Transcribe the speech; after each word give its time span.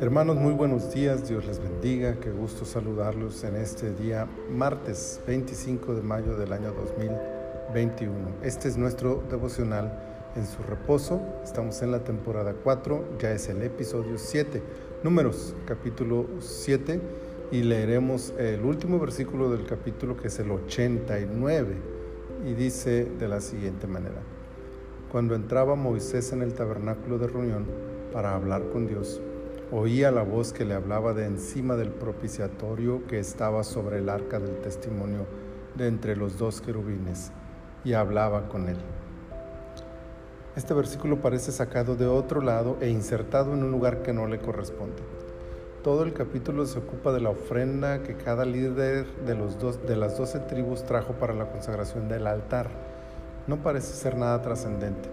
Hermanos, 0.00 0.36
muy 0.36 0.52
buenos 0.52 0.92
días, 0.92 1.28
Dios 1.28 1.46
les 1.46 1.58
bendiga, 1.60 2.20
qué 2.20 2.30
gusto 2.30 2.64
saludarlos 2.64 3.42
en 3.44 3.56
este 3.56 3.92
día 3.94 4.28
martes 4.50 5.20
25 5.26 5.94
de 5.94 6.02
mayo 6.02 6.36
del 6.36 6.52
año 6.52 6.72
2021. 6.72 8.12
Este 8.42 8.68
es 8.68 8.76
nuestro 8.76 9.22
devocional 9.30 9.98
en 10.36 10.46
su 10.46 10.62
reposo, 10.62 11.20
estamos 11.42 11.80
en 11.82 11.92
la 11.92 12.04
temporada 12.04 12.54
4, 12.62 13.18
ya 13.18 13.32
es 13.32 13.48
el 13.48 13.62
episodio 13.62 14.18
7, 14.18 14.62
números 15.02 15.54
capítulo 15.64 16.26
7 16.40 17.00
y 17.50 17.62
leeremos 17.62 18.34
el 18.38 18.62
último 18.62 18.98
versículo 18.98 19.50
del 19.50 19.64
capítulo 19.64 20.16
que 20.16 20.28
es 20.28 20.38
el 20.38 20.50
89 20.50 21.76
y 22.44 22.52
dice 22.52 23.06
de 23.18 23.28
la 23.28 23.40
siguiente 23.40 23.86
manera, 23.86 24.20
cuando 25.14 25.36
entraba 25.36 25.76
Moisés 25.76 26.32
en 26.32 26.42
el 26.42 26.54
tabernáculo 26.54 27.18
de 27.18 27.28
reunión 27.28 27.66
para 28.12 28.34
hablar 28.34 28.70
con 28.70 28.88
Dios, 28.88 29.20
Oía 29.70 30.10
la 30.10 30.24
voz 30.24 30.52
que 30.52 30.64
le 30.64 30.74
hablaba 30.74 31.14
de 31.14 31.24
encima 31.24 31.76
del 31.76 31.90
propiciatorio 31.90 33.06
que 33.06 33.20
estaba 33.20 33.62
sobre 33.62 33.98
el 33.98 34.08
arca 34.08 34.40
del 34.40 34.60
testimonio 34.60 35.28
de 35.76 35.86
entre 35.86 36.16
los 36.16 36.36
dos 36.36 36.60
querubines 36.60 37.30
y 37.84 37.92
hablaba 37.92 38.48
con 38.48 38.68
él. 38.68 38.76
Este 40.56 40.74
versículo 40.74 41.20
parece 41.20 41.52
sacado 41.52 41.94
de 41.94 42.06
otro 42.06 42.40
lado 42.40 42.76
e 42.80 42.88
insertado 42.88 43.54
en 43.54 43.62
un 43.62 43.70
lugar 43.70 44.02
que 44.02 44.12
no 44.12 44.26
le 44.26 44.40
corresponde. 44.40 45.04
Todo 45.84 46.02
el 46.02 46.12
capítulo 46.12 46.66
se 46.66 46.80
ocupa 46.80 47.12
de 47.12 47.20
la 47.20 47.30
ofrenda 47.30 48.02
que 48.02 48.16
cada 48.16 48.44
líder 48.44 49.06
de, 49.24 49.34
de 49.86 49.96
las 49.96 50.18
doce 50.18 50.40
tribus 50.40 50.82
trajo 50.82 51.12
para 51.12 51.34
la 51.34 51.52
consagración 51.52 52.08
del 52.08 52.26
altar. 52.26 52.93
No 53.46 53.62
parece 53.62 53.92
ser 53.94 54.16
nada 54.16 54.40
trascendente. 54.40 55.10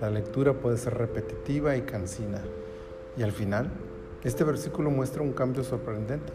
La 0.00 0.08
lectura 0.08 0.54
puede 0.54 0.78
ser 0.78 0.94
repetitiva 0.94 1.76
y 1.76 1.82
cansina. 1.82 2.40
Y 3.18 3.22
al 3.22 3.32
final, 3.32 3.70
este 4.24 4.44
versículo 4.44 4.90
muestra 4.90 5.22
un 5.22 5.32
cambio 5.32 5.62
sorprendente 5.62 6.32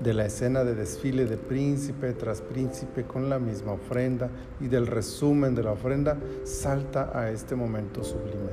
de 0.00 0.12
la 0.12 0.26
escena 0.26 0.64
de 0.64 0.74
desfile 0.74 1.24
de 1.24 1.38
príncipe 1.38 2.12
tras 2.12 2.42
príncipe 2.42 3.04
con 3.04 3.30
la 3.30 3.38
misma 3.38 3.72
ofrenda 3.72 4.28
y 4.60 4.68
del 4.68 4.86
resumen 4.86 5.54
de 5.54 5.62
la 5.62 5.72
ofrenda 5.72 6.18
salta 6.44 7.10
a 7.18 7.30
este 7.30 7.54
momento 7.54 8.04
sublime. 8.04 8.50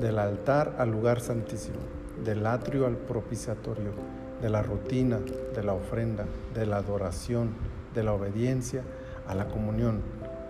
Del 0.00 0.18
altar 0.18 0.76
al 0.78 0.90
lugar 0.90 1.20
santísimo, 1.20 1.76
del 2.24 2.46
atrio 2.46 2.86
al 2.86 2.96
propiciatorio, 2.96 3.92
de 4.40 4.48
la 4.48 4.62
rutina, 4.62 5.18
de 5.54 5.62
la 5.62 5.74
ofrenda, 5.74 6.24
de 6.54 6.64
la 6.64 6.78
adoración, 6.78 7.50
de 7.94 8.02
la 8.02 8.14
obediencia, 8.14 8.82
a 9.26 9.34
la 9.34 9.48
comunión, 9.48 10.00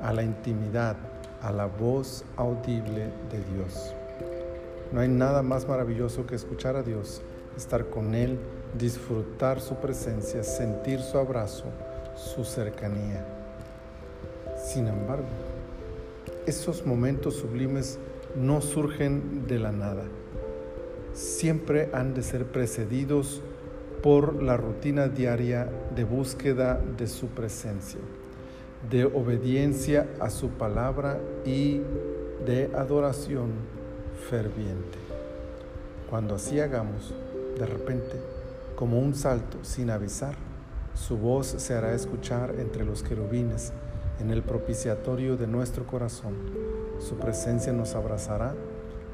a 0.02 0.12
la 0.12 0.22
intimidad, 0.22 0.96
a 1.42 1.52
la 1.52 1.66
voz 1.66 2.24
audible 2.36 3.10
de 3.30 3.42
Dios. 3.54 3.94
No 4.92 5.00
hay 5.00 5.08
nada 5.08 5.42
más 5.42 5.66
maravilloso 5.66 6.26
que 6.26 6.34
escuchar 6.34 6.76
a 6.76 6.82
Dios, 6.82 7.22
estar 7.56 7.86
con 7.86 8.14
Él, 8.14 8.38
disfrutar 8.78 9.60
su 9.60 9.76
presencia, 9.76 10.42
sentir 10.42 11.00
su 11.00 11.18
abrazo, 11.18 11.64
su 12.14 12.44
cercanía. 12.44 13.26
Sin 14.56 14.86
embargo, 14.86 15.26
esos 16.46 16.86
momentos 16.86 17.36
sublimes 17.36 17.98
no 18.36 18.60
surgen 18.60 19.46
de 19.46 19.58
la 19.58 19.72
nada. 19.72 20.04
Siempre 21.12 21.90
han 21.92 22.14
de 22.14 22.22
ser 22.22 22.46
precedidos 22.46 23.42
por 24.02 24.42
la 24.42 24.56
rutina 24.56 25.08
diaria 25.08 25.68
de 25.94 26.04
búsqueda 26.04 26.80
de 26.96 27.08
su 27.08 27.28
presencia, 27.28 28.00
de 28.90 29.04
obediencia 29.04 30.06
a 30.20 30.30
su 30.30 30.50
palabra 30.50 31.18
y 31.44 31.80
de 32.44 32.70
adoración 32.74 33.52
ferviente. 34.30 34.98
Cuando 36.08 36.36
así 36.36 36.60
hagamos, 36.60 37.14
de 37.58 37.66
repente, 37.66 38.20
como 38.76 39.00
un 39.00 39.14
salto 39.14 39.58
sin 39.62 39.90
avisar, 39.90 40.34
su 40.94 41.16
voz 41.18 41.46
se 41.46 41.74
hará 41.74 41.94
escuchar 41.94 42.54
entre 42.58 42.84
los 42.84 43.02
querubines 43.02 43.72
en 44.20 44.30
el 44.30 44.42
propiciatorio 44.42 45.36
de 45.36 45.46
nuestro 45.46 45.86
corazón. 45.86 46.34
Su 46.98 47.16
presencia 47.16 47.72
nos 47.72 47.94
abrazará 47.94 48.54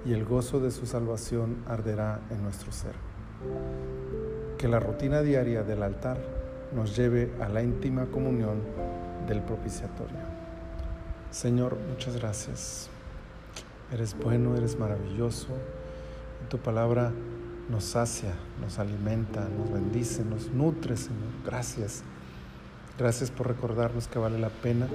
y 0.05 0.12
el 0.12 0.25
gozo 0.25 0.61
de 0.61 0.71
su 0.71 0.87
salvación 0.87 1.56
arderá 1.67 2.21
en 2.31 2.43
nuestro 2.43 2.72
ser. 2.72 2.95
Que 4.59 4.69
la 4.69 4.81
rutina 4.81 5.22
diaria 5.22 5.62
del 5.62 5.83
altar 5.83 6.19
nos 6.75 6.97
lleve 6.97 7.31
a 7.41 7.49
la 7.49 7.62
íntima 7.62 8.06
comunión 8.06 8.61
del 9.27 9.41
propiciatorio. 9.43 10.19
Señor, 11.31 11.78
muchas 11.88 12.16
gracias 12.16 12.91
Eres 13.93 14.16
bueno, 14.19 14.56
eres 14.56 14.78
maravilloso. 14.78 15.49
tu 16.49 16.56
palabra 16.56 17.12
nos 17.69 17.84
sacia, 17.84 18.33
nos 18.59 18.78
alimenta, 18.78 19.47
nos 19.50 19.71
bendice, 19.71 20.25
nos 20.25 20.50
nutre, 20.50 20.97
Señor. 20.97 21.28
Gracias. 21.44 22.03
Gracias 22.99 23.31
por 23.31 23.49
recordarnos 23.49 24.09
que 24.09 24.19
vale 24.19 24.38
la 24.38 24.49
pena 24.49 24.88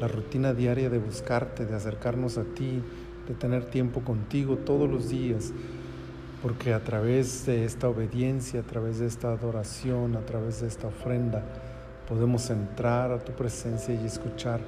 la 0.00 0.06
rutina 0.06 0.54
diaria 0.54 0.88
de 0.88 0.98
buscarte, 0.98 1.66
de 1.66 1.74
acercarnos 1.74 2.38
a 2.38 2.44
ti, 2.44 2.80
de 3.26 3.34
tener 3.34 3.64
tiempo 3.64 4.02
contigo 4.02 4.56
todos 4.56 4.88
los 4.88 5.08
días, 5.08 5.52
porque 6.40 6.72
a 6.72 6.84
través 6.84 7.46
de 7.46 7.64
esta 7.64 7.88
obediencia, 7.88 8.60
a 8.60 8.62
través 8.62 9.00
de 9.00 9.06
esta 9.06 9.32
adoración, 9.32 10.14
a 10.16 10.20
través 10.20 10.60
de 10.60 10.68
esta 10.68 10.86
ofrenda, 10.86 11.44
podemos 12.08 12.48
entrar 12.48 13.12
a 13.12 13.18
tu 13.18 13.32
presencia 13.32 13.94
y 13.94 14.06
escuchar 14.06 14.60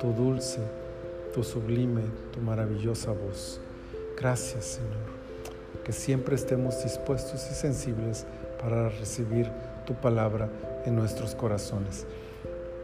tu 0.00 0.12
dulce, 0.12 0.60
tu 1.34 1.44
sublime, 1.44 2.00
tu 2.32 2.40
maravillosa 2.40 3.12
voz. 3.12 3.60
Gracias, 4.18 4.64
Señor, 4.64 5.84
que 5.84 5.92
siempre 5.92 6.34
estemos 6.34 6.82
dispuestos 6.82 7.46
y 7.50 7.54
sensibles 7.54 8.24
para 8.58 8.88
recibir 8.88 9.50
tu 9.84 9.94
palabra 9.94 10.48
en 10.86 10.96
nuestros 10.96 11.34
corazones. 11.34 12.06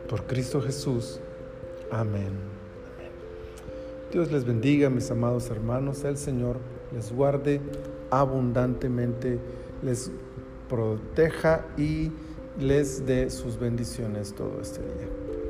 Por 0.09 0.27
Cristo 0.27 0.61
Jesús. 0.61 1.19
Amén. 1.91 2.33
Dios 4.12 4.31
les 4.31 4.45
bendiga, 4.45 4.91
mis 4.91 5.11
amados 5.11 5.49
hermanos. 5.49 6.05
El 6.05 6.19
Señor 6.19 6.59
les 6.95 7.11
guarde 7.11 7.62
abundantemente, 8.11 9.39
les 9.83 10.11
proteja 10.69 11.65
y 11.78 12.12
les 12.59 13.07
dé 13.07 13.31
sus 13.31 13.59
bendiciones 13.59 14.35
todo 14.35 14.61
este 14.61 14.81
día. 14.81 15.41